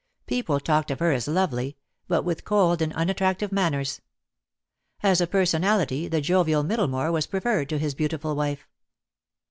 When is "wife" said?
8.35-8.67